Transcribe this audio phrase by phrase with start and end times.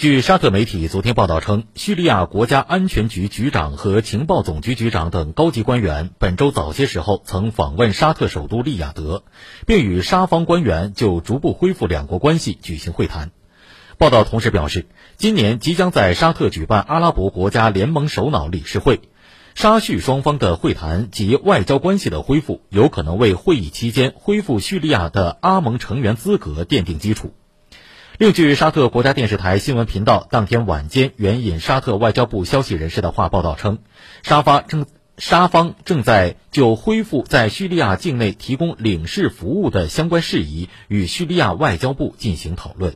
[0.00, 9.24] 据沙特媒体昨天报道称，叙利亚国家安全局局长和情报总局局长等高级官员本周早些时候曾访问沙特首都利雅得，
[9.66, 13.30] 并与沙方官员就逐步恢复两国关系举行会谈。
[13.98, 14.86] 报道同时表示，
[15.18, 19.02] 今年即将在沙特举办阿拉伯国家联盟首脑理事会，
[19.54, 27.34] 沙叙双方的会谈及外交关系的恢复，有可能为会议期间恢复叙利亚的阿盟成员资格奠定基础。
[28.20, 33.78] 另据沙特国家电视台新闻频道当天晚间援引沙特外交部消息人士的话报道称，
[34.22, 34.84] 沙发正
[35.16, 42.94] 沙方正在就恢复在叙利亚境内提供领事服务的相关事宜与叙利亚外交部进行讨论。